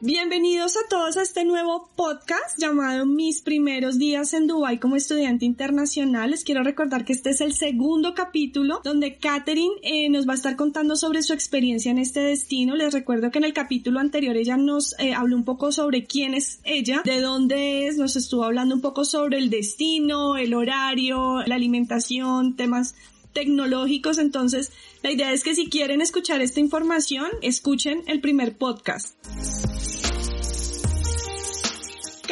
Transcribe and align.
Bienvenidos 0.00 0.76
a 0.76 0.88
todos 0.88 1.16
a 1.16 1.22
este 1.22 1.44
nuevo 1.44 1.90
podcast 1.96 2.56
llamado 2.56 3.04
Mis 3.04 3.42
primeros 3.42 3.98
días 3.98 4.32
en 4.32 4.46
Dubai 4.46 4.78
como 4.78 4.94
estudiante 4.94 5.44
internacional. 5.44 6.30
Les 6.30 6.44
quiero 6.44 6.62
recordar 6.62 7.04
que 7.04 7.12
este 7.12 7.30
es 7.30 7.40
el 7.40 7.52
segundo 7.52 8.14
capítulo 8.14 8.80
donde 8.84 9.16
Katherine 9.16 9.74
eh, 9.82 10.08
nos 10.08 10.28
va 10.28 10.34
a 10.34 10.36
estar 10.36 10.54
contando 10.54 10.94
sobre 10.94 11.24
su 11.24 11.32
experiencia 11.32 11.90
en 11.90 11.98
este 11.98 12.20
destino. 12.20 12.76
Les 12.76 12.94
recuerdo 12.94 13.32
que 13.32 13.38
en 13.38 13.44
el 13.44 13.52
capítulo 13.52 13.98
anterior 13.98 14.36
ella 14.36 14.56
nos 14.56 14.94
eh, 15.00 15.14
habló 15.14 15.34
un 15.34 15.44
poco 15.44 15.72
sobre 15.72 16.04
quién 16.04 16.32
es 16.34 16.60
ella, 16.62 17.02
de 17.04 17.20
dónde 17.20 17.88
es, 17.88 17.96
nos 17.96 18.14
estuvo 18.14 18.44
hablando 18.44 18.76
un 18.76 18.80
poco 18.80 19.04
sobre 19.04 19.38
el 19.38 19.50
destino, 19.50 20.36
el 20.36 20.54
horario, 20.54 21.42
la 21.44 21.56
alimentación, 21.56 22.54
temas 22.54 22.94
tecnológicos. 23.32 24.18
Entonces, 24.18 24.70
la 25.02 25.10
idea 25.10 25.32
es 25.32 25.42
que 25.42 25.56
si 25.56 25.68
quieren 25.68 26.00
escuchar 26.00 26.40
esta 26.40 26.60
información, 26.60 27.26
escuchen 27.42 28.04
el 28.06 28.20
primer 28.20 28.56
podcast. 28.56 29.16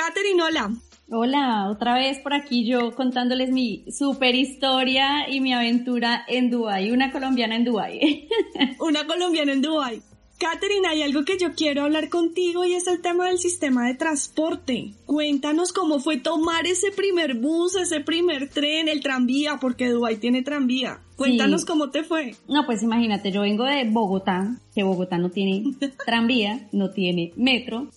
Katherine, 0.06 0.40
hola. 0.40 0.70
Hola, 1.10 1.68
otra 1.68 1.94
vez 1.94 2.20
por 2.20 2.32
aquí 2.32 2.64
yo 2.64 2.94
contándoles 2.94 3.50
mi 3.50 3.84
super 3.90 4.36
historia 4.36 5.28
y 5.28 5.40
mi 5.40 5.52
aventura 5.52 6.24
en 6.28 6.48
Dubai, 6.48 6.92
una 6.92 7.10
colombiana 7.10 7.56
en 7.56 7.64
Dubai. 7.64 8.28
una 8.78 9.04
colombiana 9.08 9.52
en 9.52 9.62
Dubai. 9.62 10.00
Katherine, 10.38 10.86
hay 10.86 11.02
algo 11.02 11.24
que 11.24 11.38
yo 11.38 11.54
quiero 11.54 11.82
hablar 11.82 12.08
contigo 12.08 12.64
y 12.64 12.74
es 12.74 12.86
el 12.86 13.00
tema 13.00 13.26
del 13.26 13.38
sistema 13.38 13.88
de 13.88 13.94
transporte. 13.94 14.92
Cuéntanos 15.06 15.72
cómo 15.72 15.98
fue 15.98 16.18
tomar 16.18 16.66
ese 16.66 16.92
primer 16.92 17.34
bus, 17.34 17.74
ese 17.74 17.98
primer 18.00 18.48
tren, 18.50 18.88
el 18.88 19.00
tranvía, 19.00 19.58
porque 19.60 19.88
Dubai 19.88 20.18
tiene 20.18 20.42
tranvía. 20.42 21.00
Cuéntanos 21.16 21.64
cómo 21.64 21.90
te 21.90 22.04
fue. 22.04 22.36
No, 22.46 22.64
pues 22.64 22.82
imagínate, 22.82 23.32
yo 23.32 23.40
vengo 23.40 23.64
de 23.64 23.88
Bogotá, 23.90 24.56
que 24.74 24.84
Bogotá 24.84 25.18
no 25.18 25.30
tiene 25.30 25.64
tranvía, 26.06 26.68
no 26.70 26.90
tiene 26.90 27.32
metro, 27.36 27.88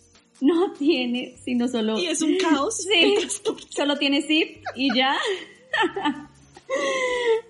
no 0.41 0.73
tiene, 0.73 1.35
sino 1.43 1.67
solo... 1.67 1.97
Y 1.97 2.07
es 2.07 2.21
un 2.21 2.37
caos. 2.37 2.77
Sí, 2.89 3.15
solo 3.69 3.97
tiene 3.97 4.21
zip 4.21 4.63
y 4.75 4.95
ya. 4.95 5.15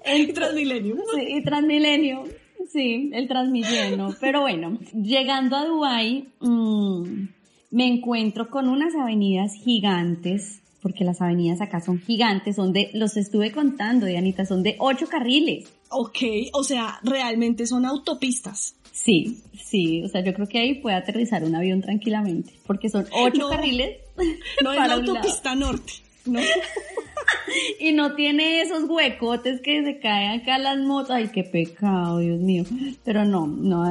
el 0.06 0.34
Transmilenio. 0.34 0.96
Sí, 1.14 1.22
y 1.28 1.44
Transmilenio. 1.44 2.24
Sí, 2.72 3.10
el 3.14 3.28
Transmilenio. 3.28 4.16
Pero 4.20 4.42
bueno, 4.42 4.78
llegando 4.94 5.56
a 5.56 5.66
Dubai, 5.66 6.28
mmm, 6.40 7.28
me 7.72 7.88
encuentro 7.88 8.50
con 8.50 8.68
unas 8.68 8.96
avenidas 8.96 9.54
gigantes, 9.54 10.62
porque 10.82 11.04
las 11.04 11.22
avenidas 11.22 11.62
acá 11.62 11.82
son 11.82 12.00
gigantes, 12.00 12.56
son 12.56 12.74
de, 12.74 12.90
los 12.94 13.18
estuve 13.18 13.52
contando, 13.52 14.06
Dianita, 14.06 14.46
son 14.46 14.64
de 14.64 14.76
ocho 14.80 15.08
carriles. 15.08 15.72
Ok, 15.90 16.18
o 16.54 16.64
sea, 16.64 17.00
realmente 17.04 17.66
son 17.66 17.86
autopistas. 17.86 18.76
Sí, 18.92 19.42
sí, 19.54 20.04
o 20.04 20.10
sea, 20.10 20.22
yo 20.22 20.34
creo 20.34 20.48
que 20.48 20.60
ahí 20.60 20.76
puede 20.76 20.96
aterrizar 20.96 21.44
un 21.44 21.56
avión 21.56 21.82
tranquilamente, 21.82 22.54
porque 22.66 22.90
son 22.90 23.06
ocho 23.12 23.50
carriles. 23.50 23.98
No 24.62 24.74
es 24.74 24.80
la 24.80 24.96
autopista 24.96 25.56
norte, 25.56 25.94
¿no? 26.26 26.42
y 27.80 27.94
no 27.94 28.16
tiene 28.16 28.62
esos 28.62 28.84
huecotes 28.90 29.62
que 29.62 29.84
se 29.84 30.00
caen 30.00 30.42
acá 30.42 30.58
las 30.58 30.78
motos. 30.80 31.12
Ay, 31.12 31.30
qué 31.34 31.44
pecado, 31.44 32.20
Dios 32.20 32.40
mío. 32.40 32.66
Pero 33.04 33.26
no, 33.26 33.48
no, 33.48 33.86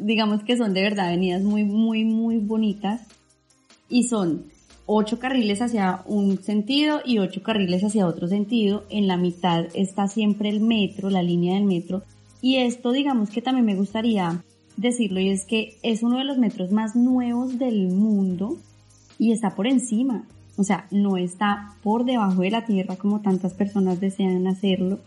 digamos 0.00 0.42
que 0.42 0.56
son 0.56 0.74
de 0.74 0.82
verdad 0.82 1.08
avenidas 1.08 1.42
muy, 1.42 1.64
muy, 1.64 2.04
muy 2.04 2.38
bonitas. 2.38 3.02
Y 3.88 4.04
son 4.04 4.46
ocho 4.86 5.18
carriles 5.18 5.60
hacia 5.62 6.02
un 6.06 6.42
sentido 6.42 7.00
y 7.04 7.18
ocho 7.18 7.42
carriles 7.42 7.84
hacia 7.84 8.06
otro 8.06 8.28
sentido. 8.28 8.84
En 8.90 9.06
la 9.06 9.16
mitad 9.16 9.66
está 9.74 10.08
siempre 10.08 10.48
el 10.48 10.60
metro, 10.60 11.10
la 11.10 11.22
línea 11.22 11.54
del 11.54 11.64
metro. 11.64 12.02
Y 12.40 12.56
esto, 12.56 12.92
digamos 12.92 13.30
que 13.30 13.42
también 13.42 13.66
me 13.66 13.74
gustaría 13.74 14.42
decirlo 14.76 15.20
y 15.20 15.28
es 15.28 15.44
que 15.44 15.76
es 15.82 16.02
uno 16.02 16.18
de 16.18 16.24
los 16.24 16.38
metros 16.38 16.70
más 16.70 16.96
nuevos 16.96 17.58
del 17.58 17.88
mundo 17.88 18.56
y 19.18 19.32
está 19.32 19.50
por 19.54 19.66
encima. 19.66 20.24
O 20.56 20.62
sea, 20.62 20.86
no 20.90 21.16
está 21.16 21.74
por 21.82 22.04
debajo 22.04 22.42
de 22.42 22.50
la 22.50 22.64
tierra 22.64 22.96
como 22.96 23.20
tantas 23.20 23.54
personas 23.54 24.00
desean 24.00 24.46
hacerlo, 24.46 25.00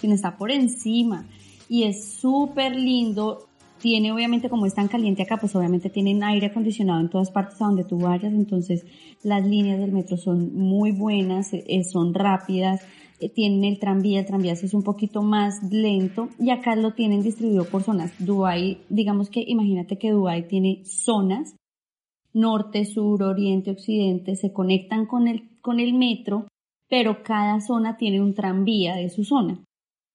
sino 0.00 0.14
está 0.14 0.36
por 0.36 0.50
encima. 0.50 1.26
Y 1.68 1.84
es 1.84 2.04
súper 2.04 2.74
lindo. 2.74 3.46
Tiene 3.80 4.12
obviamente 4.12 4.48
como 4.48 4.64
es 4.64 4.74
tan 4.74 4.88
caliente 4.88 5.22
acá, 5.22 5.36
pues 5.36 5.54
obviamente 5.56 5.90
tienen 5.90 6.22
aire 6.22 6.46
acondicionado 6.46 7.00
en 7.00 7.10
todas 7.10 7.30
partes 7.30 7.60
a 7.60 7.66
donde 7.66 7.84
tú 7.84 7.98
vayas. 7.98 8.32
Entonces 8.32 8.86
las 9.22 9.44
líneas 9.44 9.78
del 9.78 9.92
metro 9.92 10.16
son 10.16 10.54
muy 10.54 10.92
buenas, 10.92 11.52
eh, 11.52 11.84
son 11.84 12.14
rápidas 12.14 12.80
tienen 13.34 13.64
el 13.64 13.78
tranvía, 13.78 14.20
el 14.20 14.26
tranvía 14.26 14.52
es 14.52 14.74
un 14.74 14.82
poquito 14.82 15.22
más 15.22 15.62
lento 15.70 16.28
y 16.38 16.50
acá 16.50 16.76
lo 16.76 16.92
tienen 16.92 17.22
distribuido 17.22 17.64
por 17.64 17.82
zonas. 17.82 18.12
Dubai, 18.18 18.78
digamos 18.88 19.30
que 19.30 19.44
imagínate 19.46 19.98
que 19.98 20.10
Dubai 20.10 20.48
tiene 20.48 20.84
zonas, 20.84 21.56
norte, 22.32 22.84
sur, 22.84 23.22
oriente, 23.22 23.70
occidente, 23.70 24.36
se 24.36 24.52
conectan 24.52 25.06
con 25.06 25.28
el, 25.28 25.60
con 25.60 25.80
el 25.80 25.94
metro, 25.94 26.48
pero 26.88 27.22
cada 27.22 27.60
zona 27.60 27.96
tiene 27.96 28.20
un 28.20 28.34
tranvía 28.34 28.96
de 28.96 29.08
su 29.08 29.24
zona. 29.24 29.64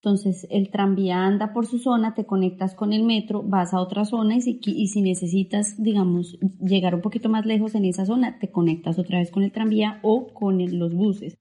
Entonces 0.02 0.48
el 0.50 0.70
tranvía 0.70 1.26
anda 1.26 1.52
por 1.52 1.66
su 1.66 1.78
zona, 1.78 2.14
te 2.14 2.26
conectas 2.26 2.74
con 2.74 2.94
el 2.94 3.04
metro, 3.04 3.44
vas 3.44 3.74
a 3.74 3.82
otra 3.82 4.06
zona 4.06 4.38
y 4.38 4.42
si, 4.42 4.60
y 4.64 4.88
si 4.88 5.02
necesitas, 5.02 5.82
digamos, 5.82 6.38
llegar 6.62 6.96
un 6.96 7.02
poquito 7.02 7.28
más 7.28 7.46
lejos 7.46 7.76
en 7.76 7.84
esa 7.84 8.06
zona, 8.06 8.40
te 8.40 8.50
conectas 8.50 8.98
otra 8.98 9.20
vez 9.20 9.30
con 9.30 9.44
el 9.44 9.52
tranvía 9.52 10.00
o 10.02 10.28
con 10.28 10.58
los 10.78 10.94
buses. 10.94 11.38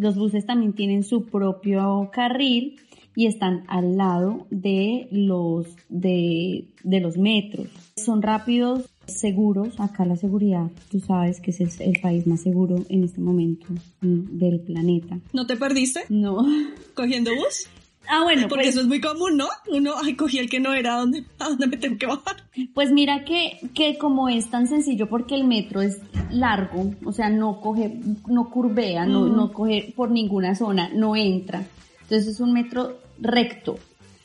Los 0.00 0.16
buses 0.16 0.46
también 0.46 0.72
tienen 0.72 1.04
su 1.04 1.26
propio 1.26 2.08
carril 2.10 2.80
y 3.14 3.26
están 3.26 3.64
al 3.68 3.98
lado 3.98 4.46
de 4.48 5.08
los, 5.10 5.66
de, 5.90 6.64
los 6.84 7.18
metros. 7.18 7.66
Son 7.96 8.22
rápidos, 8.22 8.86
seguros. 9.04 9.78
Acá 9.78 10.06
la 10.06 10.16
seguridad, 10.16 10.70
tú 10.90 11.00
sabes 11.00 11.38
que 11.42 11.50
ese 11.50 11.64
es 11.64 11.80
el 11.80 12.00
país 12.00 12.26
más 12.26 12.40
seguro 12.40 12.82
en 12.88 13.04
este 13.04 13.20
momento 13.20 13.66
del 14.00 14.60
planeta. 14.60 15.20
¿No 15.34 15.46
te 15.46 15.56
perdiste? 15.56 16.00
No. 16.08 16.46
¿Cogiendo 16.94 17.32
bus? 17.34 17.68
Ah, 18.08 18.22
bueno. 18.24 18.42
Porque 18.48 18.64
pues 18.64 18.68
eso 18.68 18.80
es 18.80 18.86
muy 18.86 19.00
común, 19.00 19.36
¿no? 19.36 19.46
Uno, 19.68 19.92
ay, 20.02 20.14
cogí 20.14 20.38
el 20.38 20.50
que 20.50 20.60
no 20.60 20.74
era, 20.74 20.94
¿a 20.94 21.00
dónde, 21.00 21.24
a 21.38 21.48
dónde 21.48 21.66
me 21.66 21.76
tengo 21.76 21.98
que 21.98 22.06
bajar? 22.06 22.36
Pues 22.74 22.90
mira 22.90 23.24
que, 23.24 23.58
que 23.74 23.98
como 23.98 24.28
es 24.28 24.50
tan 24.50 24.66
sencillo 24.66 25.08
porque 25.08 25.34
el 25.34 25.44
metro 25.44 25.80
es 25.80 26.00
largo, 26.30 26.92
o 27.04 27.12
sea, 27.12 27.30
no 27.30 27.60
coge, 27.60 28.00
no 28.26 28.50
curvea, 28.50 29.06
no, 29.06 29.26
no 29.26 29.52
coge 29.52 29.92
por 29.94 30.10
ninguna 30.10 30.54
zona, 30.54 30.90
no 30.92 31.14
entra. 31.14 31.64
Entonces 32.02 32.28
es 32.28 32.40
un 32.40 32.52
metro 32.52 32.98
recto. 33.20 33.78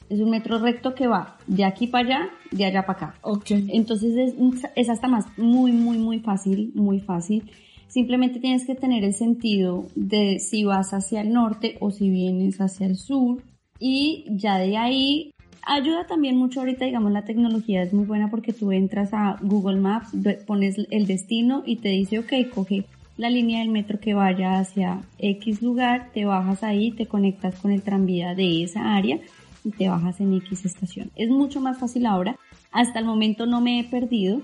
Es 0.10 0.20
un 0.20 0.30
metro 0.30 0.60
recto 0.60 0.94
que 0.94 1.08
va 1.08 1.38
de 1.48 1.66
aquí 1.66 1.88
para 1.88 2.06
allá, 2.06 2.30
de 2.52 2.66
allá 2.66 2.86
para 2.86 2.98
acá. 2.98 3.20
Ok. 3.22 3.52
Entonces 3.52 4.16
es, 4.16 4.34
es 4.76 4.90
hasta 4.90 5.08
más, 5.08 5.26
muy, 5.38 5.72
muy, 5.72 5.98
muy 5.98 6.20
fácil, 6.20 6.72
muy 6.76 7.00
fácil. 7.00 7.52
Simplemente 7.88 8.40
tienes 8.40 8.66
que 8.66 8.76
tener 8.76 9.04
el 9.04 9.14
sentido 9.14 9.88
de 9.96 10.40
si 10.40 10.64
vas 10.64 10.94
hacia 10.94 11.22
el 11.22 11.32
norte 11.32 11.78
o 11.80 11.92
si 11.92 12.10
vienes 12.10 12.58
hacia 12.60 12.88
el 12.88 12.98
sur 12.98 13.42
y 13.80 14.26
ya 14.30 14.58
de 14.58 14.78
ahí 14.78 15.32
ayuda 15.66 16.06
también 16.06 16.38
mucho 16.38 16.60
ahorita, 16.60 16.86
digamos, 16.86 17.12
la 17.12 17.26
tecnología 17.26 17.82
es 17.82 17.94
muy 17.94 18.06
buena 18.06 18.30
porque 18.30 18.54
tú 18.54 18.72
entras 18.72 19.14
a 19.14 19.38
Google 19.42 19.80
Maps, 19.80 20.10
pones 20.46 20.78
el 20.90 21.08
destino 21.08 21.64
y 21.66 21.78
te 21.78 21.90
dice, 21.90 22.20
ok, 22.20 22.34
coge 22.54 22.86
la 23.18 23.30
línea 23.30 23.60
del 23.60 23.70
metro 23.70 24.00
que 24.00 24.14
vaya 24.14 24.60
hacia 24.60 25.02
X 25.18 25.62
lugar, 25.62 26.12
te 26.14 26.26
bajas 26.26 26.64
ahí, 26.64 26.92
te 26.92 27.08
conectas 27.08 27.56
con 27.60 27.72
el 27.72 27.82
tranvía 27.82 28.36
de 28.36 28.64
esa 28.64 28.96
área 28.96 29.20
y 29.64 29.72
te 29.72 29.90
bajas 29.90 30.20
en 30.20 30.34
X 30.34 30.66
estación. 30.66 31.12
Es 31.16 31.30
mucho 31.30 31.62
más 31.62 31.80
fácil 31.80 32.06
ahora. 32.06 32.38
Hasta 32.72 33.00
el 33.00 33.06
momento 33.06 33.46
no 33.46 33.62
me 33.62 33.80
he 33.80 33.84
perdido, 33.86 34.42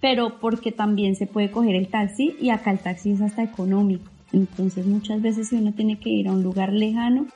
pero 0.00 0.40
porque 0.40 0.72
también 0.72 1.14
se 1.14 1.26
puede 1.26 1.50
coger 1.50 1.76
el 1.76 1.88
taxi 1.88 2.34
y 2.40 2.50
acá 2.50 2.70
el 2.72 2.78
taxi 2.78 3.12
es 3.12 3.20
hasta 3.20 3.42
económico. 3.42 4.10
Entonces 4.32 4.86
muchas 4.86 5.22
veces 5.22 5.48
si 5.48 5.56
uno 5.56 5.72
tiene 5.72 5.98
que 5.98 6.10
ir 6.10 6.28
a 6.28 6.32
un 6.32 6.42
lugar 6.42 6.72
lejano, 6.72 7.26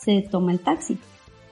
se 0.00 0.22
toma 0.22 0.52
el 0.52 0.60
taxi. 0.60 0.98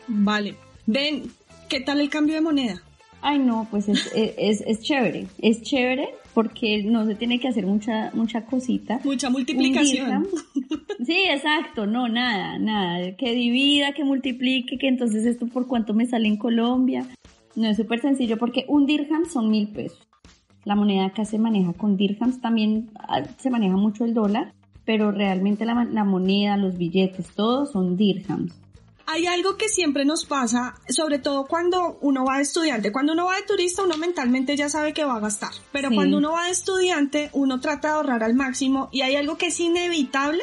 Vale. 0.07 0.55
Ven, 0.87 1.25
¿qué 1.69 1.81
tal 1.81 2.01
el 2.01 2.09
cambio 2.09 2.35
de 2.35 2.41
moneda? 2.41 2.83
Ay, 3.21 3.39
no, 3.39 3.67
pues 3.71 3.89
es, 3.89 4.11
es, 4.15 4.63
es, 4.67 4.81
chévere. 4.81 5.27
Es 5.39 5.63
chévere 5.63 6.09
porque 6.35 6.83
no 6.85 7.05
se 7.07 7.15
tiene 7.15 7.41
que 7.41 7.49
hacer 7.49 7.67
mucha, 7.67 8.11
mucha 8.15 8.45
cosita. 8.45 9.01
Mucha 9.05 9.31
multiplicación. 9.31 10.29
Sí, 11.07 11.17
exacto, 11.31 11.87
no, 11.87 12.09
nada, 12.09 12.59
nada, 12.59 13.17
que 13.17 13.33
divida, 13.33 13.93
que 13.93 14.03
multiplique, 14.03 14.79
que 14.79 14.89
entonces 14.89 15.25
esto 15.27 15.47
por 15.47 15.69
cuánto 15.69 15.95
me 15.95 16.07
sale 16.07 16.27
en 16.27 16.37
Colombia. 16.37 17.07
No 17.55 17.69
es 17.69 17.77
súper 17.77 18.01
sencillo 18.01 18.37
porque 18.37 18.65
un 18.67 18.85
dirham 18.85 19.25
son 19.25 19.49
mil 19.49 19.69
pesos. 19.69 20.09
La 20.65 20.75
moneda 20.75 21.07
acá 21.07 21.25
se 21.25 21.39
maneja 21.39 21.73
con 21.73 21.97
dirhams, 21.97 22.41
también 22.41 22.91
ah, 22.99 23.23
se 23.39 23.49
maneja 23.49 23.77
mucho 23.77 24.05
el 24.05 24.13
dólar, 24.13 24.55
pero 24.89 25.13
realmente 25.13 25.67
la, 25.67 25.85
la 25.85 26.03
moneda, 26.03 26.57
los 26.57 26.79
billetes, 26.79 27.27
todos 27.35 27.73
son 27.73 27.95
dirhams 27.99 28.55
hay 29.11 29.27
algo 29.27 29.57
que 29.57 29.71
siempre 29.71 30.05
nos 30.05 30.27
pasa, 30.27 30.75
sobre 30.91 31.19
todo 31.19 31.47
cuando 31.47 31.97
uno 32.03 32.27
va 32.27 32.37
de 32.37 32.43
estudiante. 32.43 32.93
Cuando 32.93 33.15
uno 33.15 33.25
va 33.25 33.37
de 33.37 33.43
turista, 33.43 33.83
uno 33.83 33.97
mentalmente 33.97 34.55
ya 34.55 34.69
sabe 34.69 34.93
que 34.93 35.03
va 35.03 35.17
a 35.17 35.21
gastar. 35.21 35.53
Pero 35.73 35.89
cuando 35.95 36.19
uno 36.19 36.33
va 36.33 36.45
de 36.45 36.51
estudiante, 36.51 37.31
uno 37.33 37.59
trata 37.59 37.89
de 37.89 37.95
ahorrar 37.95 38.23
al 38.23 38.35
máximo 38.35 38.91
y 38.93 39.01
hay 39.01 39.17
algo 39.17 39.39
que 39.39 39.47
es 39.47 39.59
inevitable 39.61 40.43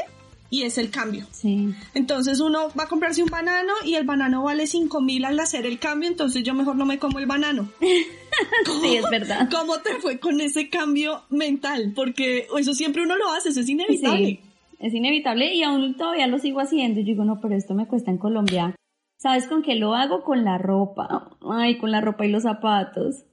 y 0.50 0.64
es 0.64 0.78
el 0.78 0.90
cambio. 0.90 1.26
Sí. 1.32 1.74
Entonces 1.94 2.40
uno 2.40 2.70
va 2.78 2.84
a 2.84 2.88
comprarse 2.88 3.24
un 3.24 3.30
banano 3.30 3.74
y 3.84 3.96
el 3.96 4.06
banano 4.06 4.44
vale 4.44 4.68
5 4.68 5.02
mil 5.02 5.26
al 5.26 5.40
hacer 5.40 5.66
el 5.66 5.80
cambio, 5.80 6.10
entonces 6.10 6.44
yo 6.44 6.54
mejor 6.54 6.76
no 6.76 6.86
me 6.86 7.00
como 7.00 7.20
el 7.20 7.26
banano. 7.26 7.70
sí, 7.80 8.96
es 8.96 9.10
verdad. 9.10 9.50
¿Cómo 9.52 9.80
te 9.80 9.96
fue 9.96 10.20
con 10.20 10.40
ese 10.42 10.70
cambio 10.70 11.24
mental? 11.30 11.94
Porque 11.96 12.48
eso 12.58 12.74
siempre 12.74 13.04
uno 13.04 13.16
lo 13.16 13.32
hace, 13.32 13.50
eso 13.50 13.62
es 13.62 13.70
inevitable 13.70 14.40
es 14.80 14.94
inevitable 14.94 15.54
y 15.54 15.64
aún 15.64 15.96
todavía 15.96 16.28
lo 16.28 16.40
sigo 16.40 16.60
haciendo. 16.60 17.00
Y 17.00 17.04
digo, 17.04 17.24
no, 17.24 17.40
pero 17.42 17.56
esto 17.56 17.74
me 17.74 17.88
cuesta 17.88 18.12
en 18.12 18.18
Colombia. 18.18 18.76
¿Sabes 19.18 19.48
con 19.48 19.64
qué 19.64 19.76
lo 19.76 19.96
hago? 19.96 20.24
Con 20.24 20.44
la 20.44 20.58
ropa. 20.58 21.32
Ay, 21.42 21.78
con 21.78 21.92
la 21.92 22.02
ropa 22.02 22.26
y 22.26 22.32
los 22.32 22.44
zapatos. 22.44 23.24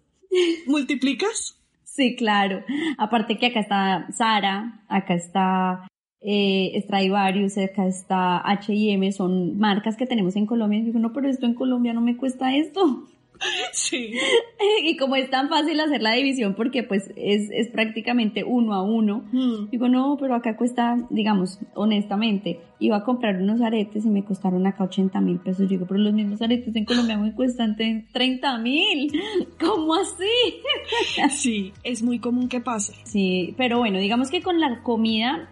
¿Multiplicas? 0.67 1.59
Sí, 1.85 2.17
claro. 2.17 2.65
Aparte 2.97 3.37
que 3.37 3.47
acá 3.47 3.61
está 3.61 4.07
Sara, 4.13 4.85
acá 4.89 5.15
está 5.15 5.87
eh, 6.25 6.81
Stradivarius, 6.85 7.59
acá 7.59 7.87
está 7.87 8.39
H&M, 8.39 9.13
son 9.13 9.59
marcas 9.59 9.97
que 9.97 10.07
tenemos 10.07 10.37
en 10.37 10.47
Colombia. 10.47 10.79
Y 10.79 10.85
digo, 10.85 10.99
no, 10.99 11.13
pero 11.13 11.29
esto 11.29 11.47
en 11.47 11.55
Colombia 11.55 11.93
no 11.93 12.01
me 12.01 12.17
cuesta 12.17 12.55
esto. 12.55 13.05
Sí. 13.73 14.13
Y 14.85 14.97
como 14.97 15.17
es 15.17 15.31
tan 15.31 15.49
fácil 15.49 15.79
hacer 15.81 16.03
la 16.03 16.13
división 16.13 16.55
porque 16.55 16.83
pues 16.83 17.11
es, 17.17 17.51
es 17.51 17.69
prácticamente 17.69 18.45
uno 18.45 18.75
a 18.75 18.83
uno, 18.83 19.25
mm. 19.33 19.71
digo, 19.71 19.89
no, 19.89 20.17
pero 20.19 20.35
acá 20.35 20.57
cuesta, 20.57 20.97
digamos, 21.11 21.59
honestamente, 21.75 22.61
iba 22.79 22.97
a 22.97 23.05
comprar 23.05 23.41
unos 23.41 23.61
aretes 23.61 24.05
y 24.05 24.11
me 24.11 24.25
costaron 24.25 24.67
acá 24.67 24.85
80 24.85 25.21
mil 25.21 25.39
pesos. 25.39 25.69
Digo, 25.69 25.87
pero 25.87 26.01
los 26.01 26.13
mismos 26.13 26.43
aretes 26.43 26.75
en 26.75 26.85
Colombia 26.85 27.17
me 27.17 27.33
cuestan 27.35 27.77
30 27.77 28.59
mil. 28.59 29.13
¿Cómo 29.61 29.95
así? 29.95 31.31
Sí, 31.31 31.73
es 31.83 32.03
muy 32.03 32.19
común 32.19 32.49
que 32.49 32.61
pase. 32.61 32.95
Sí, 33.05 33.55
pero 33.57 33.79
bueno, 33.79 33.99
digamos 33.99 34.31
que 34.31 34.43
con 34.43 34.61
la 34.61 34.83
comida 34.83 35.49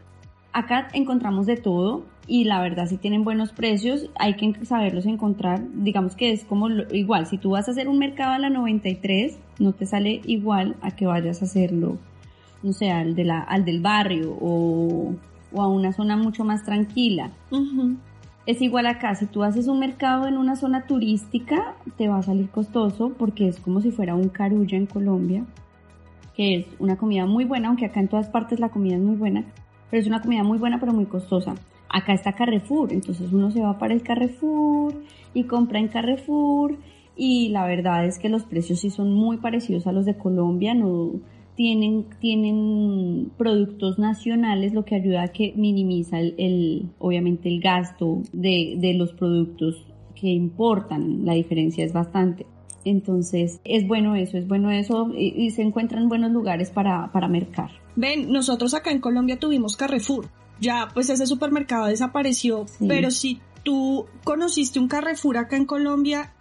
acá 0.53 0.89
encontramos 0.93 1.47
de 1.47 1.57
todo 1.57 2.05
y 2.27 2.45
la 2.45 2.61
verdad 2.61 2.87
si 2.87 2.97
tienen 2.97 3.25
buenos 3.25 3.53
precios, 3.53 4.09
hay 4.19 4.35
que 4.35 4.65
saberlos 4.65 5.07
encontrar. 5.07 5.63
Digamos 5.75 6.17
que 6.17 6.31
es 6.33 6.45
como 6.45 6.69
igual, 6.69 7.27
si 7.27 7.39
tú 7.39 7.51
vas 7.51 7.69
a 7.69 7.73
hacer 7.73 7.89
un 7.89 7.99
mercado 7.99 8.33
a 8.33 8.39
la 8.39 8.51
93, 8.51 9.39
no 9.59 9.73
te 9.73 9.87
sale 9.87 10.21
igual 10.25 10.77
a 10.81 10.93
que 10.93 11.07
vayas 11.07 11.43
a 11.43 11.47
hacerlo, 11.47 11.99
no 12.63 12.73
sé, 12.73 12.91
al, 12.91 13.15
de 13.15 13.25
la, 13.25 13.41
al 13.41 13.65
del 13.65 13.81
barrio 13.81 14.37
o, 14.41 15.15
a 15.57 15.67
una 15.67 15.93
zona 15.93 16.17
mucho 16.17 16.45
más 16.45 16.65
tranquila. 16.65 17.33
Es 18.47 18.63
igual 18.63 18.87
acá, 18.87 19.15
si 19.15 19.27
tú 19.27 19.43
haces 19.43 19.69
un 19.69 19.79
mercado 19.79 20.27
en 20.27 20.37
una 20.37 20.57
zona 20.57 20.87
turística, 20.87 21.75
te 21.97 22.09
va 22.09 22.19
a 22.19 22.23
salir 22.23 22.49
costoso 22.49 23.13
porque 23.19 23.49
es 23.49 23.61
como 23.61 23.81
si 23.81 23.91
fuera 23.91 24.15
un 24.15 24.29
carulla 24.29 24.79
en 24.79 24.87
Colombia, 24.87 25.45
que 26.35 26.57
es 26.57 26.67
una 26.79 26.97
comida 26.97 27.27
muy 27.27 27.45
buena, 27.45 27.69
aunque 27.69 27.87
acá 27.87 28.01
en 28.01 28.09
todas 28.09 28.29
partes 28.29 28.59
la 28.59 28.71
comida 28.71 28.97
es 28.97 29.03
muy 29.03 29.17
buena, 29.17 29.45
pero 29.91 30.01
es 30.01 30.07
una 30.07 30.23
comida 30.23 30.43
muy 30.43 30.59
buena 30.59 30.79
pero 30.79 30.93
muy 30.93 31.07
costosa 31.07 31.55
acá 31.91 32.15
está 32.15 32.33
Carrefour, 32.33 32.93
entonces 32.93 33.33
uno 33.33 33.51
se 33.51 33.61
va 33.61 33.79
para 33.79 33.93
el 33.93 34.03
Carrefour 34.03 34.95
y 35.35 35.45
compra 35.45 35.81
en 35.81 35.89
Carrefour 35.89 36.79
y 37.17 37.49
la 37.49 37.67
verdad 37.67 38.07
es 38.07 38.19
que 38.19 38.29
los 38.29 38.45
precios 38.45 38.81
sí 38.81 38.91
son 38.91 39.13
muy 39.13 39.39
parecidos 39.39 39.87
a 39.87 39.93
los 39.93 40.07
de 40.07 40.17
Colombia, 40.17 40.73
no 40.73 41.13
tienen, 41.57 42.07
tienen 42.21 43.33
productos 43.37 43.99
nacionales, 43.99 44.73
lo 44.73 44.85
que 44.85 44.95
ayuda 44.95 45.25
a 45.25 45.29
que 45.29 45.53
minimiza 45.57 46.19
el, 46.21 46.89
obviamente 46.99 47.49
el 47.49 47.61
gasto 47.61 48.23
de, 48.33 48.77
de 48.79 48.95
los 48.95 49.13
productos 49.13 49.85
que 50.15 50.29
importan, 50.29 51.27
la 51.27 51.35
diferencia 51.35 51.85
es 51.85 51.93
bastante. 51.93 52.47
Entonces, 52.85 53.61
es 53.65 53.87
bueno 53.87 54.17
eso, 54.17 54.39
es 54.39 54.49
bueno 54.49 54.71
eso 54.71 55.11
y, 55.15 55.51
se 55.51 55.63
encuentran 55.63 56.09
buenos 56.09 56.31
lugares 56.31 56.71
para, 56.71 57.13
para 57.13 57.29
mercar. 57.29 57.71
Ven, 57.97 58.31
nosotros 58.33 58.73
acá 58.75 58.91
en 58.91 59.01
Colombia 59.01 59.39
tuvimos 59.39 59.77
Carrefour 59.77 60.27
ya 60.61 60.89
pues 60.93 61.11
ese 61.11 61.27
supermercado 61.27 61.87
desapareció, 61.87 62.67
pero 62.87 63.11
si 63.11 63.41
tú 63.63 64.07
conociste 64.25 64.79
un 64.79 64.89
Carrefour 64.89 65.39
acá 65.39 65.57
en 65.57 65.65
Colombia, 65.65 66.33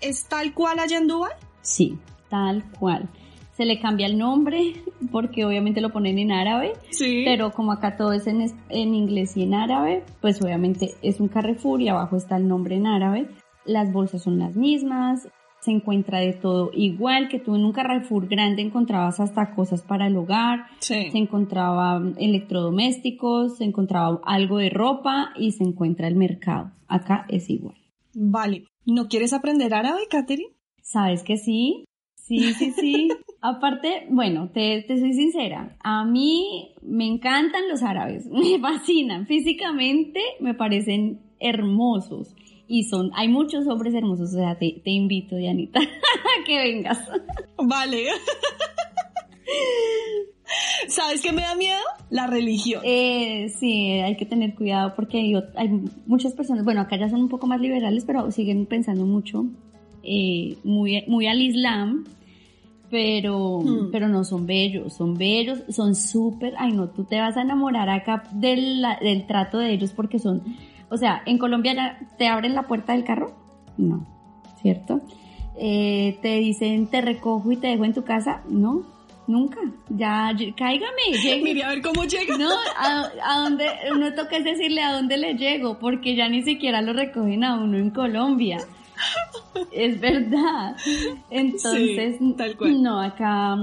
¿es 0.00 0.26
tal 0.26 0.52
cual 0.52 0.80
allá 0.80 0.98
en 0.98 1.06
Dubai? 1.06 1.32
Sí, 1.62 1.96
tal 2.28 2.64
cual. 2.78 3.08
Se 3.52 3.64
le 3.64 3.80
cambia 3.80 4.06
el 4.06 4.18
nombre 4.18 4.74
porque 5.10 5.44
obviamente 5.44 5.80
lo 5.80 5.90
ponen 5.90 6.18
en 6.18 6.32
árabe, 6.32 6.74
sí. 6.90 7.22
pero 7.24 7.52
como 7.52 7.72
acá 7.72 7.96
todo 7.96 8.12
es 8.12 8.26
en, 8.26 8.52
en 8.68 8.94
inglés 8.94 9.36
y 9.36 9.42
en 9.42 9.54
árabe, 9.54 10.04
pues 10.20 10.40
obviamente 10.42 10.94
es 11.02 11.20
un 11.20 11.28
Carrefour 11.28 11.80
y 11.80 11.88
abajo 11.88 12.16
está 12.16 12.36
el 12.36 12.46
nombre 12.46 12.76
en 12.76 12.86
árabe. 12.86 13.28
Las 13.64 13.92
bolsas 13.92 14.22
son 14.22 14.38
las 14.38 14.56
mismas, 14.56 15.28
se 15.60 15.70
encuentra 15.70 16.20
de 16.20 16.32
todo. 16.32 16.70
Igual 16.74 17.28
que 17.28 17.38
tú 17.38 17.54
en 17.54 17.64
un 17.64 17.72
Carrefour 17.72 18.28
grande 18.28 18.62
encontrabas 18.62 19.20
hasta 19.20 19.54
cosas 19.54 19.82
para 19.82 20.06
el 20.06 20.16
hogar, 20.16 20.66
se 20.78 21.10
encontraba 21.14 22.02
electrodomésticos, 22.16 23.58
se 23.58 23.64
encontraba 23.64 24.20
algo 24.24 24.58
de 24.58 24.70
ropa 24.70 25.30
y 25.36 25.52
se 25.52 25.64
encuentra 25.64 26.08
el 26.08 26.16
mercado. 26.16 26.72
Acá 26.86 27.26
es 27.28 27.50
igual. 27.50 27.76
Vale. 28.14 28.64
¿No 28.86 29.08
quieres 29.08 29.32
aprender 29.32 29.74
árabe, 29.74 30.02
Katherine? 30.08 30.54
Sabes 30.82 31.22
que 31.22 31.36
sí. 31.36 31.84
Sí, 32.16 32.54
sí, 32.54 32.72
sí. 32.72 33.08
Aparte, 33.40 34.06
bueno, 34.10 34.50
te, 34.50 34.84
te 34.86 34.98
soy 34.98 35.12
sincera. 35.12 35.76
A 35.82 36.04
mí 36.04 36.74
me 36.82 37.06
encantan 37.06 37.68
los 37.68 37.82
árabes. 37.82 38.26
Me 38.30 38.58
fascinan. 38.58 39.26
Físicamente 39.26 40.20
me 40.40 40.54
parecen 40.54 41.20
hermosos 41.40 42.34
y 42.68 42.84
son, 42.84 43.10
hay 43.14 43.28
muchos 43.28 43.66
hombres 43.66 43.94
hermosos, 43.94 44.34
o 44.34 44.36
sea, 44.36 44.58
te, 44.58 44.80
te 44.84 44.90
invito, 44.90 45.36
Dianita, 45.36 45.80
a 45.80 46.44
que 46.44 46.58
vengas. 46.58 46.98
Vale. 47.56 48.04
¿Sabes 50.88 51.22
qué 51.22 51.32
me 51.32 51.42
da 51.42 51.54
miedo? 51.54 51.80
La 52.10 52.26
religión. 52.26 52.82
Eh, 52.84 53.48
sí, 53.58 53.92
hay 53.92 54.16
que 54.16 54.26
tener 54.26 54.54
cuidado 54.54 54.94
porque 54.94 55.18
hay, 55.56 55.68
muchas 56.06 56.34
personas, 56.34 56.64
bueno, 56.64 56.82
acá 56.82 56.98
ya 56.98 57.08
son 57.08 57.22
un 57.22 57.28
poco 57.28 57.46
más 57.46 57.60
liberales, 57.60 58.04
pero 58.04 58.30
siguen 58.30 58.66
pensando 58.66 59.06
mucho, 59.06 59.46
eh, 60.02 60.56
muy, 60.62 61.04
muy 61.06 61.26
al 61.26 61.40
Islam, 61.40 62.04
pero, 62.90 63.60
hmm. 63.60 63.90
pero 63.90 64.08
no 64.08 64.24
son 64.24 64.46
bellos, 64.46 64.94
son 64.94 65.14
bellos, 65.14 65.60
son 65.68 65.94
súper, 65.94 66.54
ay 66.58 66.72
no, 66.72 66.88
tú 66.88 67.04
te 67.04 67.18
vas 67.18 67.36
a 67.36 67.42
enamorar 67.42 67.88
acá 67.88 68.24
del, 68.32 68.82
del 69.02 69.26
trato 69.26 69.58
de 69.58 69.72
ellos 69.72 69.92
porque 69.94 70.18
son 70.18 70.42
o 70.90 70.96
sea, 70.96 71.22
en 71.26 71.38
Colombia 71.38 71.98
te 72.18 72.28
abren 72.28 72.54
la 72.54 72.66
puerta 72.66 72.92
del 72.92 73.04
carro. 73.04 73.32
No, 73.76 74.06
¿cierto? 74.60 75.00
Eh, 75.56 76.18
te 76.22 76.36
dicen 76.38 76.86
te 76.86 77.00
recojo 77.00 77.50
y 77.52 77.56
te 77.56 77.68
dejo 77.68 77.84
en 77.84 77.94
tu 77.94 78.04
casa. 78.04 78.42
No, 78.48 78.84
nunca. 79.26 79.60
Ya, 79.88 80.32
cáigame, 80.56 81.18
llegue. 81.22 81.42
Mire 81.42 81.64
a 81.64 81.68
ver 81.70 81.82
cómo 81.82 82.04
llega. 82.04 82.36
No, 82.38 82.50
a, 82.76 83.38
dónde, 83.40 83.66
uno 83.92 84.14
toca 84.14 84.36
es 84.36 84.44
decirle 84.44 84.82
a 84.82 84.92
dónde 84.92 85.16
le 85.16 85.34
llego, 85.34 85.78
porque 85.78 86.14
ya 86.14 86.28
ni 86.28 86.42
siquiera 86.42 86.82
lo 86.82 86.92
recogen 86.92 87.44
a 87.44 87.56
uno 87.56 87.76
en 87.78 87.90
Colombia. 87.90 88.58
Es 89.72 90.00
verdad. 90.00 90.76
Entonces, 91.30 92.18
tal 92.36 92.56
cual. 92.56 92.82
no, 92.82 93.00
acá 93.00 93.56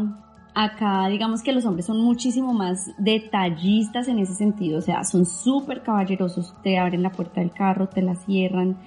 Acá 0.58 1.10
digamos 1.10 1.44
que 1.44 1.52
los 1.52 1.66
hombres 1.66 1.86
son 1.86 2.00
muchísimo 2.00 2.54
más 2.54 2.90
detallistas 2.98 4.08
en 4.08 4.20
ese 4.20 4.36
sentido, 4.36 4.80
o 4.80 4.82
sea, 4.82 5.04
son 5.04 5.26
súper 5.26 5.84
caballerosos, 5.84 6.56
te 6.64 6.80
abren 6.80 7.04
la 7.04 7.12
puerta 7.12 7.42
del 7.42 7.52
carro, 7.52 7.90
te 7.90 8.02
la 8.02 8.16
cierran, 8.16 8.78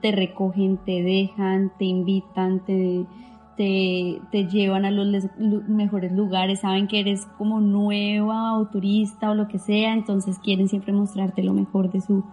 te 0.00 0.10
recogen, 0.10 0.78
te 0.78 1.00
dejan, 1.04 1.70
te 1.78 1.84
invitan, 1.84 2.64
te, 2.64 3.06
te, 3.56 4.48
llevan 4.48 4.84
a 4.84 4.90
los 4.90 5.28
mejores 5.38 6.10
lugares, 6.10 6.58
saben 6.58 6.88
que 6.88 6.98
eres 6.98 7.24
como 7.38 7.60
nueva 7.60 8.58
o 8.58 8.66
turista 8.66 9.30
o 9.30 9.36
lo 9.36 9.46
que 9.46 9.60
sea, 9.60 9.92
entonces 9.92 10.40
quieren 10.40 10.66
siempre 10.66 10.92
mostrarte 10.92 11.44
lo 11.44 11.52
mejor 11.52 11.92
de 11.92 12.00
su, 12.00 12.24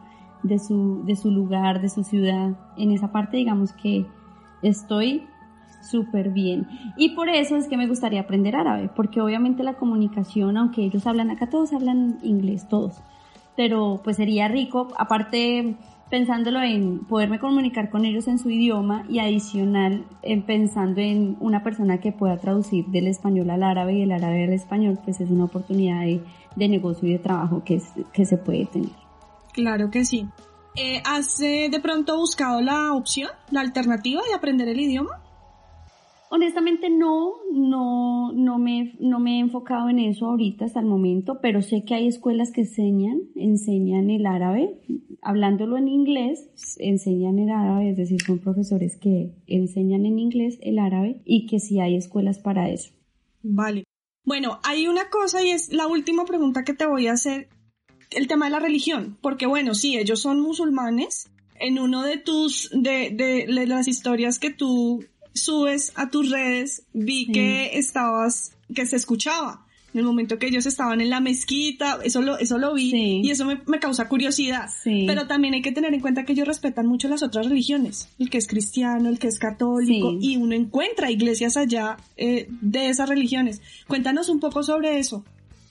de 0.42 0.58
su, 0.58 1.04
de 1.06 1.16
su 1.16 1.30
lugar, 1.30 1.80
de 1.80 1.90
su 1.90 2.04
ciudad. 2.04 2.58
En 2.76 2.90
esa 2.90 3.12
parte 3.12 3.38
digamos 3.38 3.72
que 3.74 4.08
estoy 4.64 5.28
súper 5.82 6.30
bien. 6.30 6.68
Y 6.98 7.16
por 7.16 7.30
eso 7.30 7.56
es 7.56 7.68
que 7.68 7.78
me 7.78 7.88
gustaría 7.88 8.22
aprender 8.22 8.56
árabe, 8.56 8.90
porque 8.96 9.22
obviamente 9.22 9.64
la 9.64 9.76
comunicación, 9.76 10.58
aunque 10.58 10.84
ellos 10.84 11.06
hablan 11.08 11.32
acá, 11.32 11.50
todos 11.50 11.74
hablan 11.74 12.18
inglés, 12.24 12.68
todos. 12.68 13.02
Pero 13.56 14.02
pues 14.04 14.18
sería 14.18 14.48
rico, 14.48 14.90
aparte 14.98 15.76
pensándolo 16.10 16.62
en 16.62 17.06
poderme 17.06 17.40
comunicar 17.40 17.90
con 17.90 18.04
ellos 18.04 18.28
en 18.28 18.40
su 18.40 18.50
idioma 18.50 19.06
y 19.08 19.20
adicional 19.20 20.06
en 20.24 20.42
pensando 20.42 21.02
en 21.02 21.38
una 21.40 21.64
persona 21.64 22.00
que 22.00 22.12
pueda 22.12 22.38
traducir 22.38 22.86
del 22.88 23.08
español 23.08 23.50
al 23.52 23.64
árabe 23.64 23.94
y 23.94 24.00
del 24.02 24.14
árabe 24.14 24.46
al 24.46 24.54
español, 24.54 25.00
pues 25.04 25.22
es 25.22 25.30
una 25.30 25.46
oportunidad 25.46 26.02
de, 26.02 26.24
de 26.56 26.68
negocio 26.68 27.08
y 27.08 27.14
de 27.14 27.20
trabajo 27.20 27.64
que, 27.64 27.82
que 28.12 28.26
se 28.26 28.38
puede 28.38 28.66
tener. 28.66 28.90
Claro 29.54 29.92
que 29.92 30.04
sí. 30.04 30.28
Eh, 30.76 31.02
¿Has 31.06 31.40
eh, 31.42 31.68
de 31.70 31.80
pronto 31.80 32.18
buscado 32.18 32.62
la 32.62 32.94
opción, 32.94 33.30
la 33.52 33.62
alternativa 33.62 34.22
de 34.28 34.34
aprender 34.34 34.68
el 34.68 34.80
idioma? 34.80 35.22
Honestamente 36.32 36.92
no, 36.92 37.34
no, 37.52 38.32
no 38.34 38.60
me, 38.60 38.94
no 39.00 39.20
me 39.20 39.38
he 39.38 39.40
enfocado 39.40 39.90
en 39.90 39.98
eso 39.98 40.28
ahorita 40.28 40.66
hasta 40.66 40.80
el 40.80 40.86
momento, 40.86 41.40
pero 41.42 41.64
sé 41.64 41.84
que 41.84 41.96
hay 41.96 42.08
escuelas 42.08 42.52
que 42.52 42.62
enseñan, 42.62 43.22
enseñan 43.36 44.12
el 44.12 44.28
árabe, 44.28 44.80
hablándolo 45.24 45.78
en 45.78 45.88
inglés, 45.88 46.50
enseñan 46.78 47.40
el 47.40 47.50
árabe, 47.50 47.90
es 47.90 47.98
decir, 47.98 48.22
son 48.22 48.38
profesores 48.38 48.98
que 48.98 49.34
enseñan 49.48 50.06
en 50.06 50.20
inglés 50.20 50.60
el 50.62 50.78
árabe 50.78 51.22
y 51.26 51.48
que 51.48 51.60
sí 51.60 51.80
hay 51.80 51.96
escuelas 51.96 52.38
para 52.38 52.70
eso. 52.70 52.92
Vale. 53.42 53.86
Bueno, 54.24 54.60
hay 54.64 54.88
una 54.88 55.10
cosa 55.10 55.44
y 55.44 55.50
es 55.50 55.74
la 55.74 55.88
última 55.88 56.26
pregunta 56.26 56.64
que 56.64 56.76
te 56.76 56.86
voy 56.86 57.08
a 57.08 57.14
hacer, 57.14 57.50
el 58.12 58.28
tema 58.28 58.46
de 58.46 58.52
la 58.52 58.60
religión, 58.60 59.18
porque 59.22 59.48
bueno, 59.48 59.74
sí, 59.74 59.98
ellos 59.98 60.22
son 60.22 60.40
musulmanes. 60.40 61.32
En 61.62 61.78
uno 61.78 62.04
de 62.04 62.18
tus, 62.18 62.70
de, 62.72 63.10
de, 63.10 63.46
de 63.48 63.68
las 63.68 63.88
historias 63.88 64.40
que 64.40 64.50
tú 64.50 65.04
subes 65.34 65.92
a 65.96 66.10
tus 66.10 66.30
redes, 66.30 66.84
vi 66.94 67.32
que 67.32 67.78
estabas, 67.78 68.54
que 68.74 68.86
se 68.86 68.96
escuchaba. 68.96 69.66
En 69.92 70.02
el 70.02 70.06
momento 70.06 70.38
que 70.38 70.46
ellos 70.46 70.68
estaban 70.68 71.02
en 71.02 71.10
la 71.10 71.20
mezquita, 71.20 71.98
eso 72.04 72.22
lo, 72.22 72.38
eso 72.38 72.60
lo 72.60 72.76
vi 72.76 72.94
y 73.24 73.32
eso 73.32 73.44
me, 73.46 73.60
me, 73.66 73.80
causa 73.80 74.08
curiosidad. 74.08 74.70
Pero 74.84 75.26
también 75.26 75.56
hay 75.56 75.64
que 75.64 75.72
tener 75.72 75.96
en 75.96 76.00
cuenta 76.00 76.26
que 76.26 76.34
ellos 76.34 76.48
respetan 76.48 76.86
mucho 76.86 77.08
las 77.08 77.24
otras 77.24 77.48
religiones, 77.48 78.08
el 78.20 78.30
que 78.30 78.38
es 78.38 78.48
cristiano, 78.48 79.10
el 79.10 79.18
que 79.18 79.28
es 79.28 79.40
católico, 79.40 80.16
y 80.22 80.38
uno 80.38 80.54
encuentra 80.54 81.10
iglesias 81.10 81.58
allá 81.58 81.98
eh, 82.18 82.48
de 82.62 82.90
esas 82.90 83.10
religiones. 83.10 83.64
Cuéntanos 83.88 84.30
un 84.30 84.40
poco 84.40 84.62
sobre 84.62 85.00
eso. 85.00 85.26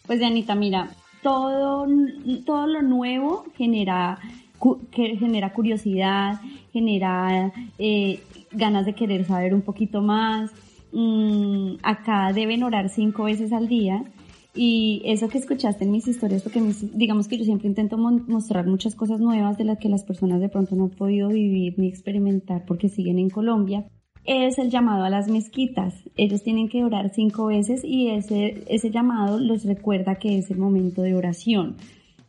Pues, 0.08 0.20
Anita, 0.20 0.56
mira, 0.56 0.90
todo, 1.22 1.86
todo 2.44 2.66
lo 2.66 2.82
nuevo 2.82 3.44
genera, 3.56 4.18
genera 4.92 5.52
curiosidad, 5.52 6.40
genera 6.72 7.52
eh, 7.78 8.20
ganas 8.52 8.86
de 8.86 8.94
querer 8.94 9.24
saber 9.24 9.54
un 9.54 9.62
poquito 9.62 10.00
más. 10.02 10.50
Mm, 10.92 11.74
acá 11.82 12.32
deben 12.32 12.62
orar 12.62 12.88
cinco 12.88 13.24
veces 13.24 13.52
al 13.52 13.68
día. 13.68 14.04
Y 14.54 15.02
eso 15.04 15.28
que 15.28 15.38
escuchaste 15.38 15.84
en 15.84 15.92
mis 15.92 16.08
historias, 16.08 16.42
porque 16.42 16.60
digamos 16.94 17.28
que 17.28 17.38
yo 17.38 17.44
siempre 17.44 17.68
intento 17.68 17.96
mostrar 17.96 18.66
muchas 18.66 18.96
cosas 18.96 19.20
nuevas 19.20 19.56
de 19.56 19.64
las 19.64 19.78
que 19.78 19.88
las 19.88 20.02
personas 20.02 20.40
de 20.40 20.48
pronto 20.48 20.74
no 20.74 20.84
han 20.84 20.90
podido 20.90 21.28
vivir 21.28 21.74
ni 21.78 21.86
experimentar 21.86 22.64
porque 22.66 22.88
siguen 22.88 23.20
en 23.20 23.30
Colombia, 23.30 23.86
es 24.24 24.58
el 24.58 24.70
llamado 24.70 25.04
a 25.04 25.10
las 25.10 25.28
mezquitas. 25.28 25.94
Ellos 26.16 26.42
tienen 26.42 26.68
que 26.68 26.82
orar 26.82 27.10
cinco 27.14 27.46
veces 27.46 27.82
y 27.84 28.08
ese, 28.08 28.64
ese 28.68 28.90
llamado 28.90 29.38
los 29.38 29.64
recuerda 29.64 30.16
que 30.16 30.38
es 30.38 30.50
el 30.50 30.58
momento 30.58 31.02
de 31.02 31.14
oración 31.14 31.76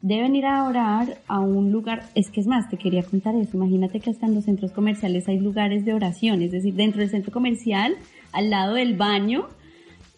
deben 0.01 0.35
ir 0.35 0.45
a 0.45 0.63
orar 0.63 1.21
a 1.27 1.39
un 1.39 1.71
lugar, 1.71 2.09
es 2.15 2.29
que 2.29 2.39
es 2.39 2.47
más, 2.47 2.69
te 2.69 2.77
quería 2.77 3.03
contar 3.03 3.35
eso, 3.35 3.57
imagínate 3.57 3.99
que 3.99 4.09
hasta 4.09 4.25
en 4.25 4.35
los 4.35 4.45
centros 4.45 4.71
comerciales 4.71 5.27
hay 5.27 5.39
lugares 5.39 5.85
de 5.85 5.93
oración, 5.93 6.41
es 6.41 6.51
decir, 6.51 6.73
dentro 6.73 7.01
del 7.01 7.09
centro 7.09 7.31
comercial, 7.31 7.97
al 8.31 8.49
lado 8.49 8.75
del 8.75 8.95
baño, 8.95 9.47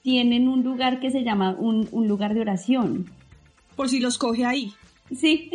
tienen 0.04 0.48
un 0.48 0.64
lugar 0.64 1.00
que 1.00 1.12
se 1.12 1.24
llama 1.24 1.56
un, 1.58 1.88
lugar 2.08 2.34
de 2.34 2.42
oración. 2.42 3.10
Por 3.76 3.90
si 3.90 4.00
los 4.00 4.18
coge 4.18 4.46
ahí. 4.46 4.74
Sí. 5.16 5.52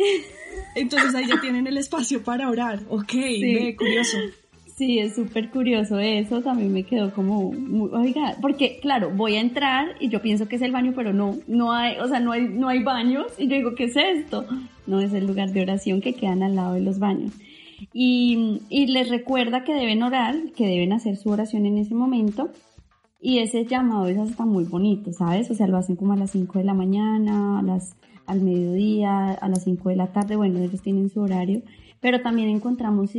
Entonces 0.75 1.13
ahí 1.15 1.27
ya 1.27 1.39
tienen 1.41 1.67
el 1.67 1.77
espacio 1.77 2.23
para 2.23 2.49
orar. 2.49 2.81
Ok, 2.89 3.13
ve, 3.13 3.75
curioso. 3.77 4.17
Sí, 4.77 4.99
es 4.99 5.15
súper 5.15 5.49
curioso 5.49 5.97
eso, 5.97 6.43
también 6.43 6.71
me 6.71 6.83
quedó 6.83 7.11
como, 7.11 7.49
oiga, 7.93 8.35
porque 8.39 8.79
claro, 8.79 9.09
voy 9.09 9.35
a 9.35 9.41
entrar 9.41 9.95
y 9.99 10.09
yo 10.09 10.21
pienso 10.21 10.47
que 10.47 10.57
es 10.57 10.61
el 10.61 10.71
baño, 10.71 10.93
pero 10.95 11.13
no, 11.13 11.35
no 11.47 11.71
hay, 11.71 11.97
o 11.97 12.07
sea, 12.07 12.19
no 12.19 12.31
hay, 12.31 12.47
no 12.47 12.67
hay 12.67 12.83
baños 12.83 13.25
y 13.39 13.47
yo 13.47 13.55
digo, 13.55 13.73
¿qué 13.73 13.85
es 13.85 13.95
esto? 13.95 14.45
No, 14.85 15.01
es 15.01 15.13
el 15.13 15.25
lugar 15.25 15.49
de 15.49 15.63
oración 15.63 15.99
que 15.99 16.13
quedan 16.13 16.43
al 16.43 16.55
lado 16.55 16.75
de 16.75 16.81
los 16.81 16.99
baños. 16.99 17.31
Y, 17.91 18.61
y 18.69 18.85
les 18.85 19.09
recuerda 19.09 19.63
que 19.63 19.73
deben 19.73 20.03
orar, 20.03 20.35
que 20.55 20.67
deben 20.67 20.93
hacer 20.93 21.17
su 21.17 21.29
oración 21.29 21.65
en 21.65 21.79
ese 21.79 21.95
momento. 21.95 22.51
Y 23.19 23.39
ese 23.39 23.65
llamado 23.65 24.05
es 24.05 24.19
hasta 24.19 24.45
muy 24.45 24.65
bonito, 24.65 25.11
¿sabes? 25.11 25.49
O 25.49 25.55
sea, 25.55 25.65
lo 25.65 25.77
hacen 25.77 25.95
como 25.95 26.13
a 26.13 26.17
las 26.17 26.31
5 26.31 26.59
de 26.59 26.65
la 26.65 26.75
mañana, 26.75 27.57
a 27.57 27.63
las, 27.63 27.95
al 28.27 28.41
mediodía, 28.41 29.31
a 29.31 29.49
las 29.49 29.63
5 29.63 29.89
de 29.89 29.95
la 29.95 30.13
tarde, 30.13 30.35
bueno, 30.35 30.59
ellos 30.59 30.83
tienen 30.83 31.09
su 31.09 31.21
horario, 31.21 31.63
pero 31.99 32.21
también 32.21 32.49
encontramos 32.49 33.15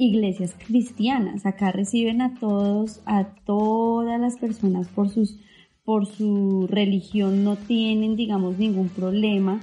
iglesias 0.00 0.56
cristianas. 0.66 1.46
Acá 1.46 1.70
reciben 1.70 2.22
a 2.22 2.34
todos, 2.34 3.00
a 3.06 3.24
todas 3.44 4.20
las 4.20 4.36
personas 4.36 4.88
por 4.88 5.08
sus 5.08 5.38
por 5.84 6.06
su 6.06 6.66
religión 6.68 7.42
no 7.42 7.56
tienen, 7.56 8.14
digamos, 8.14 8.58
ningún 8.58 8.88
problema. 8.90 9.60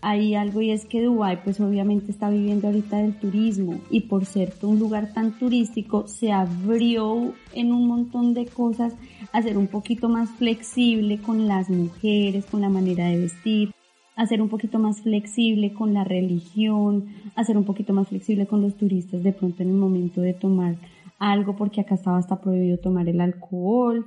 Hay 0.00 0.34
algo 0.34 0.62
y 0.62 0.70
es 0.70 0.86
que 0.86 1.02
Dubái 1.02 1.40
pues 1.42 1.60
obviamente 1.60 2.12
está 2.12 2.30
viviendo 2.30 2.68
ahorita 2.68 2.98
del 2.98 3.18
turismo 3.18 3.80
y 3.90 4.02
por 4.02 4.24
ser 4.24 4.54
un 4.62 4.78
lugar 4.78 5.12
tan 5.12 5.38
turístico 5.38 6.06
se 6.06 6.32
abrió 6.32 7.34
en 7.52 7.72
un 7.72 7.88
montón 7.88 8.32
de 8.32 8.46
cosas 8.46 8.94
a 9.32 9.42
ser 9.42 9.58
un 9.58 9.66
poquito 9.66 10.08
más 10.08 10.30
flexible 10.30 11.18
con 11.18 11.46
las 11.46 11.68
mujeres, 11.68 12.46
con 12.46 12.60
la 12.60 12.68
manera 12.68 13.06
de 13.08 13.18
vestir, 13.18 13.72
hacer 14.16 14.40
un 14.40 14.48
poquito 14.48 14.78
más 14.78 15.02
flexible 15.02 15.72
con 15.72 15.94
la 15.94 16.02
religión, 16.02 17.06
hacer 17.36 17.56
un 17.56 17.64
poquito 17.64 17.92
más 17.92 18.08
flexible 18.08 18.46
con 18.46 18.62
los 18.62 18.74
turistas 18.76 19.22
de 19.22 19.32
pronto 19.32 19.62
en 19.62 19.68
el 19.68 19.76
momento 19.76 20.22
de 20.22 20.32
tomar 20.32 20.76
algo, 21.18 21.54
porque 21.54 21.82
acá 21.82 21.94
estaba 21.94 22.18
hasta 22.18 22.40
prohibido 22.40 22.78
tomar 22.78 23.08
el 23.08 23.20
alcohol. 23.20 24.04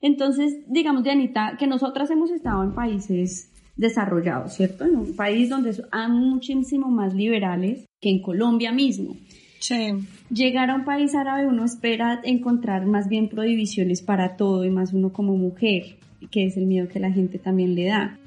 Entonces, 0.00 0.58
digamos, 0.68 1.04
Dianita, 1.04 1.56
que 1.58 1.66
nosotras 1.66 2.10
hemos 2.10 2.30
estado 2.30 2.62
en 2.64 2.74
países 2.74 3.52
desarrollados, 3.76 4.54
¿cierto? 4.54 4.84
En 4.84 4.96
un 4.96 5.16
país 5.16 5.48
donde 5.48 5.72
son 5.72 5.88
muchísimo 6.12 6.88
más 6.88 7.14
liberales 7.14 7.86
que 8.00 8.10
en 8.10 8.20
Colombia 8.20 8.72
mismo. 8.72 9.16
Sí. 9.60 9.92
Llegar 10.30 10.70
a 10.70 10.74
un 10.74 10.84
país 10.84 11.14
árabe 11.14 11.46
uno 11.46 11.64
espera 11.64 12.20
encontrar 12.24 12.86
más 12.86 13.08
bien 13.08 13.28
prohibiciones 13.28 14.02
para 14.02 14.36
todo 14.36 14.64
y 14.64 14.70
más 14.70 14.92
uno 14.92 15.12
como 15.12 15.36
mujer, 15.36 15.96
que 16.30 16.46
es 16.46 16.56
el 16.56 16.66
miedo 16.66 16.88
que 16.88 17.00
la 17.00 17.12
gente 17.12 17.38
también 17.38 17.74
le 17.74 17.86
da 17.86 18.18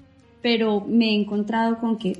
pero 0.41 0.81
me 0.81 1.09
he 1.09 1.13
encontrado 1.15 1.77
con 1.77 1.97
que 1.97 2.17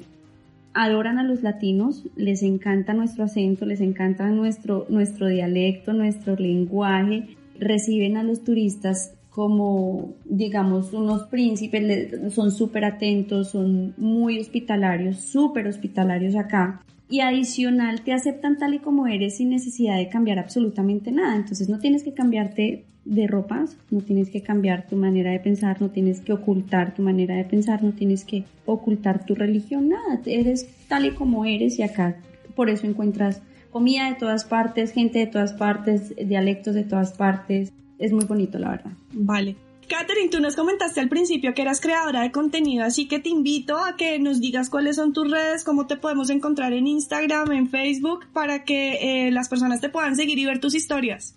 adoran 0.74 1.20
a 1.20 1.24
los 1.24 1.42
latinos, 1.44 2.04
les 2.16 2.44
encanta 2.44 2.94
nuestro 2.94 3.26
acento, 3.26 3.66
les 3.66 3.82
encanta 3.82 4.30
nuestro, 4.30 4.86
nuestro 4.90 5.28
dialecto, 5.28 5.94
nuestro 5.94 6.36
lenguaje, 6.36 7.36
reciben 7.60 8.18
a 8.18 8.24
los 8.24 8.44
turistas 8.44 9.14
como, 9.32 10.14
digamos, 10.26 10.94
unos 10.94 11.24
príncipes, 11.24 12.34
son 12.34 12.52
súper 12.52 12.86
atentos, 12.86 13.50
son 13.50 13.94
muy 13.98 14.40
hospitalarios, 14.40 15.18
súper 15.18 15.68
hospitalarios 15.68 16.36
acá. 16.36 16.82
Y 17.10 17.22
adicional, 17.22 18.02
te 18.02 18.14
aceptan 18.14 18.58
tal 18.58 18.74
y 18.74 18.80
como 18.80 19.08
eres 19.08 19.38
sin 19.38 19.50
necesidad 19.50 19.98
de 19.98 20.10
cambiar 20.10 20.40
absolutamente 20.40 21.12
nada. 21.12 21.36
Entonces 21.36 21.68
no 21.70 21.80
tienes 21.80 22.04
que 22.04 22.14
cambiarte 22.14 22.86
de 23.04 23.28
ropas, 23.28 23.78
no 23.90 24.02
tienes 24.02 24.30
que 24.30 24.42
cambiar 24.42 24.88
tu 24.88 24.96
manera 24.96 25.32
de 25.32 25.40
pensar, 25.40 25.82
no 25.82 25.90
tienes 25.90 26.22
que 26.22 26.34
ocultar 26.34 26.94
tu 26.94 27.02
manera 27.02 27.36
de 27.36 27.46
pensar, 27.46 27.84
no 27.84 27.94
tienes 27.94 28.24
que 28.24 28.44
ocultar 28.66 29.26
tu 29.26 29.34
religión, 29.34 29.90
nada, 29.90 30.22
eres 30.26 30.68
tal 30.88 31.06
y 31.06 31.12
como 31.12 31.46
eres 31.46 31.80
y 31.80 31.84
acá 31.84 32.18
por 32.52 32.70
eso 32.70 32.86
encuentras 32.86 33.42
comida 33.72 34.08
de 34.10 34.16
todas 34.16 34.46
partes, 34.46 34.92
gente 34.92 35.20
de 35.20 35.28
todas 35.28 35.54
partes, 35.54 36.14
dialectos 36.16 36.76
de 36.76 36.84
todas 36.84 37.14
partes, 37.14 37.72
es 38.02 38.12
muy 38.12 38.26
bonito 38.26 38.60
la 38.60 38.72
verdad. 38.72 38.92
Vale. 39.14 39.56
Catherine, 39.88 40.30
tú 40.30 40.40
nos 40.40 40.56
comentaste 40.56 41.02
al 41.02 41.10
principio 41.10 41.54
que 41.54 41.64
eras 41.64 41.82
creadora 41.82 42.22
de 42.22 42.32
contenido, 42.32 42.86
así 42.86 43.10
que 43.10 43.20
te 43.20 43.28
invito 43.28 43.78
a 43.78 43.98
que 43.98 44.20
nos 44.20 44.40
digas 44.40 44.70
cuáles 44.70 44.96
son 44.96 45.12
tus 45.12 45.30
redes, 45.30 45.66
cómo 45.66 45.86
te 45.86 45.98
podemos 45.98 46.30
encontrar 46.30 46.72
en 46.72 46.88
Instagram, 46.88 47.52
en 47.52 47.68
Facebook, 47.68 48.26
para 48.32 48.64
que 48.64 49.28
eh, 49.28 49.32
las 49.32 49.50
personas 49.50 49.82
te 49.82 49.90
puedan 49.90 50.16
seguir 50.16 50.40
y 50.40 50.46
ver 50.46 50.60
tus 50.60 50.76
historias. 50.76 51.36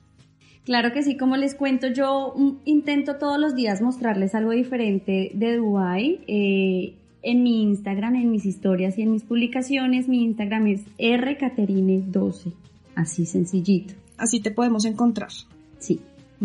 Claro 0.64 0.92
que 0.92 1.02
sí, 1.02 1.16
como 1.16 1.36
les 1.36 1.56
cuento, 1.56 1.88
yo 1.88 2.32
mm, 2.36 2.50
intento 2.64 3.16
todos 3.16 3.40
los 3.40 3.56
días 3.56 3.82
mostrarles 3.82 4.36
algo 4.36 4.52
diferente 4.52 5.32
de 5.34 5.56
Dubai. 5.56 6.20
Eh, 6.28 6.94
en 7.22 7.42
mi 7.42 7.62
Instagram, 7.62 8.14
en 8.16 8.30
mis 8.30 8.46
historias 8.46 8.98
y 8.98 9.02
en 9.02 9.10
mis 9.10 9.24
publicaciones, 9.24 10.08
mi 10.08 10.22
Instagram 10.22 10.66
es 10.68 10.82
rcaterine12. 10.98 12.52
Así 12.94 13.26
sencillito. 13.26 13.94
Así 14.16 14.40
te 14.40 14.50
podemos 14.50 14.84
encontrar. 14.84 15.30
Sí. 15.78 16.00